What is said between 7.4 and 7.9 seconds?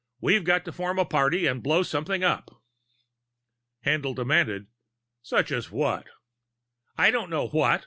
what.